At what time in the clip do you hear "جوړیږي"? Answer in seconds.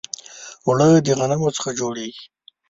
1.79-2.23